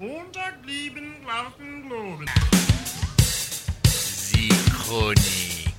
Unterglieben, 0.00 1.16
Glauben, 1.24 1.88
Globen. 1.88 2.26
Sie 3.84 4.48
Chronik. 4.70 5.74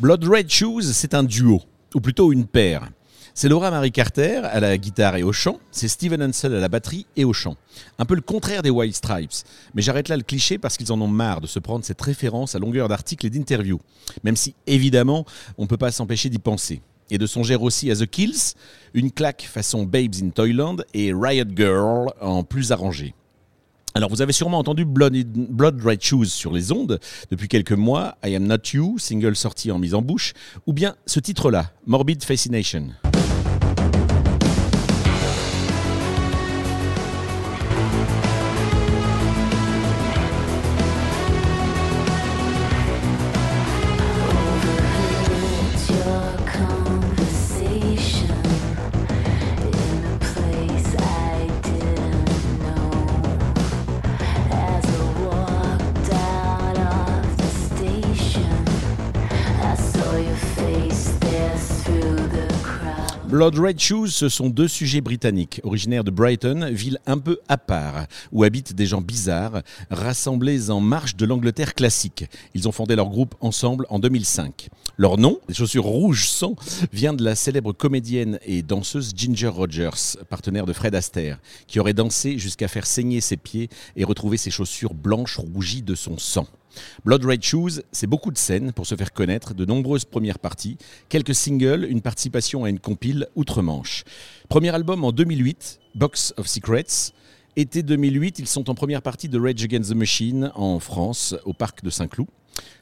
Blood 0.00 0.24
Red 0.24 0.50
Shoes, 0.50 0.92
c'est 0.92 1.14
un 1.14 1.22
duo, 1.22 1.62
ou 1.94 2.00
plutôt 2.00 2.32
une 2.32 2.48
paire. 2.48 2.88
C'est 3.34 3.48
Laura 3.48 3.70
Marie 3.70 3.92
Carter 3.92 4.42
à 4.44 4.60
la 4.60 4.76
guitare 4.76 5.16
et 5.16 5.22
au 5.22 5.32
chant, 5.32 5.58
c'est 5.70 5.88
Steven 5.88 6.22
Hansel 6.22 6.54
à 6.54 6.60
la 6.60 6.68
batterie 6.68 7.06
et 7.16 7.24
au 7.24 7.32
chant. 7.32 7.56
Un 7.98 8.04
peu 8.04 8.14
le 8.14 8.20
contraire 8.20 8.60
des 8.60 8.68
White 8.68 8.94
Stripes. 8.94 9.32
Mais 9.74 9.80
j'arrête 9.80 10.10
là 10.10 10.18
le 10.18 10.22
cliché 10.22 10.58
parce 10.58 10.76
qu'ils 10.76 10.92
en 10.92 11.00
ont 11.00 11.08
marre 11.08 11.40
de 11.40 11.46
se 11.46 11.58
prendre 11.58 11.82
cette 11.82 12.00
référence 12.02 12.54
à 12.54 12.58
longueur 12.58 12.88
d'articles 12.88 13.24
et 13.24 13.30
d'interviews. 13.30 13.80
Même 14.22 14.36
si, 14.36 14.54
évidemment, 14.66 15.24
on 15.56 15.62
ne 15.62 15.66
peut 15.66 15.78
pas 15.78 15.90
s'empêcher 15.90 16.28
d'y 16.28 16.38
penser. 16.38 16.82
Et 17.10 17.16
de 17.16 17.26
songer 17.26 17.56
aussi 17.56 17.90
à 17.90 17.96
The 17.96 18.06
Kills, 18.06 18.54
une 18.92 19.10
claque 19.10 19.48
façon 19.50 19.84
Babes 19.84 20.14
in 20.22 20.28
Toyland 20.28 20.76
et 20.92 21.14
Riot 21.14 21.46
Girl 21.56 22.12
en 22.20 22.44
plus 22.44 22.70
arrangé. 22.70 23.14
Alors, 23.94 24.10
vous 24.10 24.20
avez 24.20 24.32
sûrement 24.32 24.58
entendu 24.58 24.84
Blood, 24.84 25.14
Blood 25.24 25.82
Red 25.82 26.02
Shoes 26.02 26.26
sur 26.26 26.52
les 26.52 26.70
ondes 26.70 27.00
depuis 27.30 27.48
quelques 27.48 27.72
mois, 27.72 28.16
I 28.24 28.36
Am 28.36 28.46
Not 28.46 28.72
You, 28.74 28.98
single 28.98 29.36
sorti 29.36 29.70
en 29.70 29.78
mise 29.78 29.94
en 29.94 30.02
bouche, 30.02 30.34
ou 30.66 30.74
bien 30.74 30.96
ce 31.06 31.18
titre-là, 31.18 31.72
Morbid 31.86 32.22
Fascination. 32.22 32.88
Blood 63.32 63.58
Red 63.58 63.80
Shoes, 63.80 64.08
ce 64.08 64.28
sont 64.28 64.50
deux 64.50 64.68
sujets 64.68 65.00
britanniques, 65.00 65.62
originaires 65.64 66.04
de 66.04 66.10
Brighton, 66.10 66.68
ville 66.70 66.98
un 67.06 67.16
peu 67.16 67.38
à 67.48 67.56
part, 67.56 68.04
où 68.30 68.44
habitent 68.44 68.74
des 68.74 68.84
gens 68.84 69.00
bizarres, 69.00 69.62
rassemblés 69.90 70.70
en 70.70 70.80
marge 70.80 71.16
de 71.16 71.24
l'Angleterre 71.24 71.72
classique. 71.72 72.26
Ils 72.54 72.68
ont 72.68 72.72
fondé 72.72 72.94
leur 72.94 73.08
groupe 73.08 73.34
ensemble 73.40 73.86
en 73.88 73.98
2005. 73.98 74.68
Leur 74.98 75.16
nom, 75.16 75.40
les 75.48 75.54
chaussures 75.54 75.84
rouges 75.84 76.28
sang, 76.28 76.56
vient 76.92 77.14
de 77.14 77.24
la 77.24 77.34
célèbre 77.34 77.72
comédienne 77.72 78.38
et 78.44 78.60
danseuse 78.60 79.14
Ginger 79.16 79.48
Rogers, 79.48 80.18
partenaire 80.28 80.66
de 80.66 80.74
Fred 80.74 80.94
Astaire, 80.94 81.38
qui 81.66 81.80
aurait 81.80 81.94
dansé 81.94 82.36
jusqu'à 82.36 82.68
faire 82.68 82.84
saigner 82.84 83.22
ses 83.22 83.38
pieds 83.38 83.70
et 83.96 84.04
retrouver 84.04 84.36
ses 84.36 84.50
chaussures 84.50 84.92
blanches 84.92 85.38
rougies 85.38 85.80
de 85.80 85.94
son 85.94 86.18
sang. 86.18 86.46
Blood 87.04 87.24
Red 87.24 87.42
Shoes, 87.42 87.82
c'est 87.92 88.06
beaucoup 88.06 88.30
de 88.30 88.38
scènes 88.38 88.72
pour 88.72 88.86
se 88.86 88.94
faire 88.94 89.12
connaître, 89.12 89.54
de 89.54 89.64
nombreuses 89.64 90.04
premières 90.04 90.38
parties, 90.38 90.78
quelques 91.08 91.34
singles, 91.34 91.86
une 91.88 92.00
participation 92.02 92.64
à 92.64 92.70
une 92.70 92.78
compile 92.78 93.26
outre-Manche. 93.36 94.04
Premier 94.48 94.74
album 94.74 95.04
en 95.04 95.12
2008, 95.12 95.80
Box 95.94 96.34
of 96.36 96.46
Secrets. 96.46 97.12
Été 97.56 97.82
2008, 97.82 98.38
ils 98.38 98.46
sont 98.46 98.70
en 98.70 98.74
première 98.74 99.02
partie 99.02 99.28
de 99.28 99.38
Rage 99.38 99.62
Against 99.62 99.90
the 99.90 99.94
Machine 99.94 100.50
en 100.54 100.78
France, 100.78 101.34
au 101.44 101.52
parc 101.52 101.82
de 101.82 101.90
Saint-Cloud. 101.90 102.28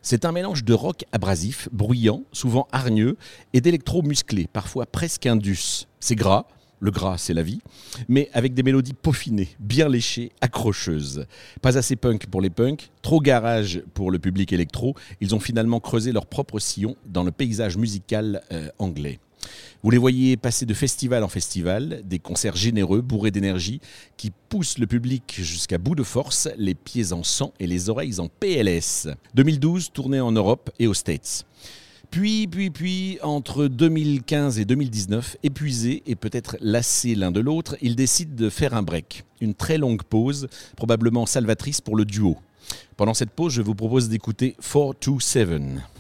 C'est 0.02 0.24
un 0.24 0.32
mélange 0.32 0.64
de 0.64 0.72
rock 0.72 1.04
abrasif, 1.12 1.68
bruyant, 1.72 2.22
souvent 2.32 2.68
hargneux, 2.72 3.16
et 3.52 3.60
d'électro 3.60 4.02
musclé, 4.02 4.48
parfois 4.52 4.86
presque 4.86 5.26
indus. 5.26 5.86
C'est 6.00 6.14
gras, 6.14 6.46
le 6.80 6.90
gras, 6.90 7.18
c'est 7.18 7.34
la 7.34 7.42
vie, 7.42 7.60
mais 8.08 8.28
avec 8.32 8.54
des 8.54 8.62
mélodies 8.62 8.94
peaufinées, 8.94 9.48
bien 9.60 9.88
léchées, 9.88 10.32
accrocheuses. 10.40 11.26
Pas 11.62 11.78
assez 11.78 11.94
punk 11.94 12.26
pour 12.26 12.40
les 12.40 12.50
punks, 12.50 12.90
trop 13.02 13.20
garage 13.20 13.82
pour 13.94 14.10
le 14.10 14.18
public 14.18 14.52
électro, 14.52 14.94
ils 15.20 15.34
ont 15.34 15.40
finalement 15.40 15.80
creusé 15.80 16.12
leur 16.12 16.26
propre 16.26 16.58
sillon 16.58 16.96
dans 17.06 17.22
le 17.22 17.30
paysage 17.30 17.76
musical 17.76 18.42
euh, 18.52 18.68
anglais. 18.78 19.18
Vous 19.82 19.90
les 19.90 19.98
voyez 19.98 20.36
passer 20.36 20.66
de 20.66 20.74
festival 20.74 21.24
en 21.24 21.28
festival, 21.28 22.02
des 22.04 22.18
concerts 22.18 22.56
généreux, 22.56 23.00
bourrés 23.00 23.30
d'énergie, 23.30 23.80
qui 24.18 24.30
poussent 24.48 24.78
le 24.78 24.86
public 24.86 25.36
jusqu'à 25.38 25.78
bout 25.78 25.94
de 25.94 26.02
force, 26.02 26.48
les 26.58 26.74
pieds 26.74 27.12
en 27.12 27.22
sang 27.22 27.54
et 27.58 27.66
les 27.66 27.88
oreilles 27.88 28.20
en 28.20 28.28
PLS. 28.28 29.08
2012, 29.34 29.92
tournée 29.92 30.20
en 30.20 30.32
Europe 30.32 30.70
et 30.78 30.86
aux 30.86 30.94
States. 30.94 31.46
Puis, 32.10 32.48
puis, 32.48 32.70
puis, 32.70 33.18
entre 33.22 33.68
2015 33.68 34.58
et 34.58 34.64
2019, 34.64 35.36
épuisés 35.44 36.02
et 36.06 36.16
peut-être 36.16 36.56
lassés 36.60 37.14
l'un 37.14 37.30
de 37.30 37.38
l'autre, 37.38 37.76
ils 37.82 37.94
décident 37.94 38.34
de 38.34 38.50
faire 38.50 38.74
un 38.74 38.82
break. 38.82 39.24
Une 39.40 39.54
très 39.54 39.78
longue 39.78 40.02
pause, 40.02 40.48
probablement 40.76 41.24
salvatrice 41.24 41.80
pour 41.80 41.94
le 41.94 42.04
duo. 42.04 42.36
Pendant 42.96 43.14
cette 43.14 43.30
pause, 43.30 43.52
je 43.52 43.62
vous 43.62 43.76
propose 43.76 44.08
d'écouter 44.08 44.56
427.« 44.60 45.62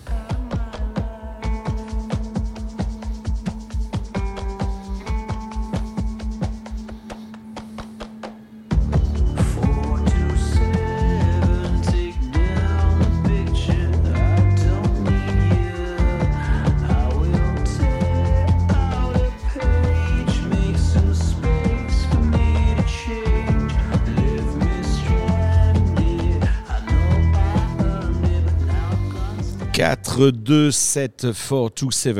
4, 29.80 30.30
2, 30.30 30.70
7, 30.70 31.28
4, 31.32 31.70
2, 31.86 31.90
7. 31.90 32.18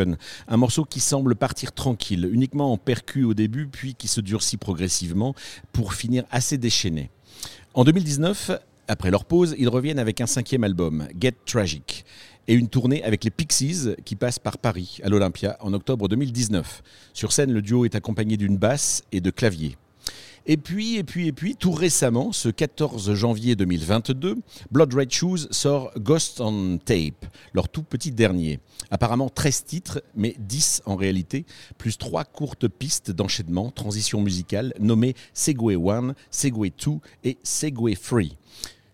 Un 0.49 0.57
morceau 0.57 0.87
qui 0.87 0.99
semble 0.99 1.37
partir 1.37 1.73
tranquille, 1.73 2.27
uniquement 2.33 2.73
en 2.73 2.79
percu 2.79 3.23
au 3.25 3.35
début, 3.35 3.67
puis 3.67 3.95
qui 3.95 4.09
se 4.09 4.23
durcit 4.23 4.57
progressivement 4.57 5.35
pour 5.71 5.93
finir 5.93 6.25
assez 6.31 6.57
déchaîné. 6.57 7.11
En 7.75 7.85
2019, 7.85 8.53
après 8.89 9.11
leur 9.11 9.27
pause, 9.27 9.55
ils 9.59 9.69
reviennent 9.69 9.99
avec 9.99 10.23
un 10.23 10.27
cinquième 10.27 10.65
album, 10.65 11.07
Get 11.21 11.35
Tragic, 11.45 12.07
et 12.49 12.55
une 12.55 12.69
tournée 12.69 13.05
avec 13.05 13.25
les 13.25 13.31
Pixies 13.31 13.91
qui 14.07 14.17
passe 14.17 14.39
par 14.39 14.57
Paris, 14.57 14.99
à 15.03 15.11
l'Olympia, 15.11 15.59
en 15.61 15.75
octobre 15.75 16.09
2019. 16.09 16.83
Sur 17.13 17.31
scène, 17.31 17.53
le 17.53 17.61
duo 17.61 17.85
est 17.85 17.95
accompagné 17.95 18.39
d'une 18.39 18.57
basse 18.57 19.03
et 19.13 19.21
de 19.21 19.31
claviers. 19.31 19.77
Et 20.47 20.57
puis, 20.57 20.97
et 20.97 21.05
puis, 21.05 21.29
et 21.29 21.33
puis, 21.33 21.55
tout 21.55 21.73
récemment, 21.73 22.33
ce 22.33 22.49
14 22.49 23.15
janvier 23.15 23.57
2022, 23.57 24.37
Blood 24.71 24.95
Red 24.95 25.11
Shoes 25.11 25.49
sort 25.51 25.93
Ghost 25.99 26.41
on 26.41 26.79
Tape, 26.79 27.27
leur 27.53 27.69
tout 27.69 27.83
petit 27.83 28.11
dernier. 28.11 28.59
Apparemment 28.91 29.29
13 29.29 29.65
titres, 29.65 30.03
mais 30.15 30.35
10 30.39 30.83
en 30.87 30.97
réalité, 30.97 31.45
plus 31.79 31.99
3 31.99 32.25
courtes 32.25 32.69
pistes 32.69 33.11
d'enchaînement, 33.11 33.71
transition 33.71 34.21
musicale, 34.23 34.73
nommées 34.81 35.15
Segway 35.35 35.77
1, 35.77 36.15
Segway 36.31 36.73
2 36.85 36.93
et 37.25 37.39
Segway 37.43 37.95
3. 37.95 38.23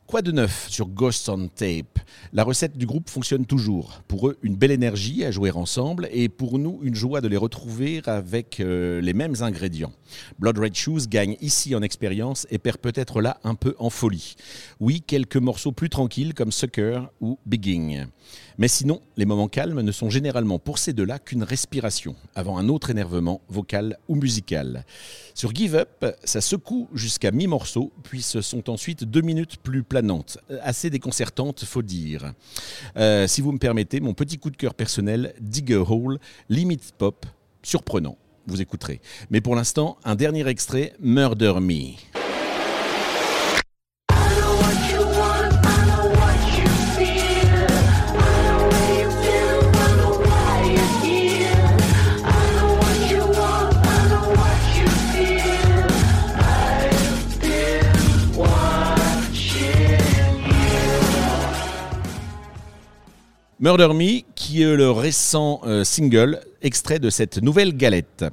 Quoi 0.06 0.22
de 0.22 0.31
neuf 0.31 0.69
sur 0.71 0.87
Ghost 0.87 1.28
on 1.28 1.49
Tape? 1.49 1.99
La 2.33 2.44
recette 2.44 2.78
du 2.78 2.87
groupe 2.87 3.11
fonctionne 3.11 3.44
toujours. 3.44 4.03
Pour 4.06 4.28
eux, 4.28 4.39
une 4.44 4.55
belle 4.55 4.71
énergie 4.71 5.25
à 5.25 5.33
jouer 5.33 5.50
ensemble 5.50 6.09
et 6.12 6.28
pour 6.28 6.61
nous, 6.61 6.78
une 6.83 6.94
joie 6.94 7.21
de 7.21 7.27
les 7.27 7.37
retrouver 7.37 8.00
avec 8.06 8.61
euh, 8.61 9.00
les 9.00 9.15
mêmes 9.15 9.34
ingrédients. 9.41 9.93
Blood 10.39 10.59
Red 10.59 10.77
Shoes 10.77 11.09
gagne 11.09 11.37
ici 11.41 11.75
en 11.75 11.83
expérience 11.83 12.47
et 12.50 12.59
perd 12.59 12.78
peut-être 12.78 13.21
là 13.21 13.41
un 13.43 13.56
peu 13.56 13.75
en 13.81 13.91
folie. 13.91 14.37
Oui, 14.78 15.03
quelques 15.05 15.39
morceaux 15.39 15.72
plus 15.72 15.91
tranquilles 15.91 16.34
comme 16.34 16.53
Sucker 16.53 17.00
ou 17.21 17.41
Bigging. 17.44 18.06
Mais 18.59 18.69
sinon, 18.69 19.00
les 19.17 19.27
moments 19.27 19.49
calmes 19.49 19.81
ne 19.81 19.93
sont 19.93 20.09
généralement 20.09 20.61
pour 20.61 20.78
ces 20.78 20.93
deux-là 20.93 21.19
qu'une 21.19 21.43
respiration 21.43 22.15
avant 22.37 22.59
un 22.59 22.69
autre 22.69 22.91
énervement 22.91 23.41
vocal 23.49 23.99
ou 24.09 24.14
musical. 24.14 24.85
Sur 25.35 25.55
Give 25.55 25.75
Up, 25.75 26.06
ça 26.25 26.41
secoue 26.41 26.88
jusqu'à 26.94 27.32
mi-morceau, 27.32 27.93
puis 28.02 28.23
ce 28.23 28.41
sont 28.41 28.70
ensuite 28.70 29.05
deux 29.05 29.20
minutes 29.20 29.56
plus 29.59 29.82
planantes, 29.96 30.37
assez 30.62 30.90
déconcertantes, 30.90 31.64
faut 31.64 31.81
dire. 31.81 32.34
Euh, 32.98 33.26
si 33.26 33.40
vous 33.40 33.50
me 33.50 33.58
permettez, 33.58 33.98
mon 34.00 34.12
petit 34.12 34.38
coup 34.38 34.50
de 34.50 34.56
cœur 34.56 34.75
personnel, 34.75 35.32
Dig 35.40 35.72
a 35.72 35.81
Hole, 35.81 36.19
limite 36.50 36.93
pop, 36.98 37.25
surprenant. 37.62 38.19
Vous 38.46 38.60
écouterez. 38.60 39.00
Mais 39.31 39.40
pour 39.40 39.56
l'instant, 39.56 39.96
un 40.04 40.14
dernier 40.14 40.46
extrait, 40.48 40.93
Murder 41.00 41.54
Me. 41.60 41.94
Murder 63.58 63.88
Me, 63.94 64.20
qui 64.35 64.61
est 64.61 64.76
le 64.76 64.91
récent 64.91 65.62
euh, 65.64 65.82
single 65.82 66.41
extrait 66.61 66.99
de 66.99 67.08
cette 67.08 67.43
nouvelle 67.43 67.75
galette. 67.75 68.26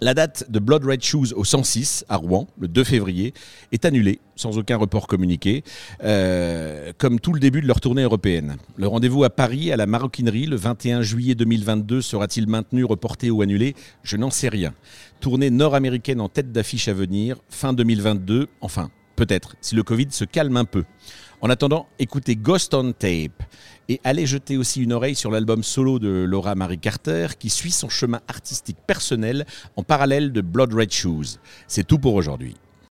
La 0.00 0.14
date 0.14 0.50
de 0.50 0.58
Blood 0.58 0.84
Red 0.84 1.00
Shoes 1.00 1.32
au 1.36 1.44
106 1.44 2.04
à 2.08 2.16
Rouen, 2.16 2.48
le 2.58 2.66
2 2.66 2.82
février, 2.82 3.34
est 3.70 3.84
annulée 3.84 4.18
sans 4.34 4.58
aucun 4.58 4.76
report 4.76 5.06
communiqué, 5.06 5.62
euh, 6.02 6.92
comme 6.98 7.20
tout 7.20 7.32
le 7.32 7.38
début 7.38 7.60
de 7.60 7.68
leur 7.68 7.80
tournée 7.80 8.02
européenne. 8.02 8.56
Le 8.76 8.88
rendez-vous 8.88 9.22
à 9.22 9.30
Paris, 9.30 9.70
à 9.70 9.76
la 9.76 9.86
Maroquinerie, 9.86 10.46
le 10.46 10.56
21 10.56 11.02
juillet 11.02 11.36
2022, 11.36 12.02
sera-t-il 12.02 12.48
maintenu, 12.48 12.82
reporté 12.82 13.30
ou 13.30 13.42
annulé? 13.42 13.76
Je 14.02 14.16
n'en 14.16 14.30
sais 14.30 14.48
rien. 14.48 14.74
Tournée 15.20 15.50
nord-américaine 15.50 16.20
en 16.20 16.28
tête 16.28 16.50
d'affiche 16.50 16.88
à 16.88 16.94
venir, 16.94 17.36
fin 17.48 17.72
2022, 17.72 18.48
enfin, 18.60 18.90
peut-être, 19.14 19.54
si 19.60 19.76
le 19.76 19.84
Covid 19.84 20.08
se 20.10 20.24
calme 20.24 20.56
un 20.56 20.64
peu. 20.64 20.84
En 21.40 21.50
attendant, 21.50 21.86
écoutez 22.00 22.34
Ghost 22.34 22.74
on 22.74 22.90
Tape 22.92 23.44
et 23.88 24.00
allez 24.02 24.26
jeter 24.26 24.56
aussi 24.56 24.82
une 24.82 24.92
oreille 24.92 25.14
sur 25.14 25.30
l'album 25.30 25.62
solo 25.62 26.00
de 26.00 26.08
Laura 26.08 26.56
Marie 26.56 26.80
Carter 26.80 27.28
qui 27.38 27.48
suit 27.48 27.70
son 27.70 27.88
chemin 27.88 28.20
artistique 28.26 28.78
personnel 28.88 29.46
en 29.76 29.84
parallèle 29.84 30.32
de 30.32 30.40
Blood 30.40 30.74
Red 30.74 30.90
Shoes. 30.90 31.38
C'est 31.68 31.86
tout 31.86 32.00
pour 32.00 32.14
aujourd'hui. 32.14 32.56